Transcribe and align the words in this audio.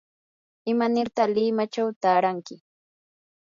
¿imanirta 0.71 1.23
limachaw 1.33 1.89
taaranki? 2.01 2.55